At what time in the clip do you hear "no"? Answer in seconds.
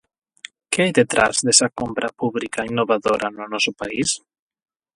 3.37-3.45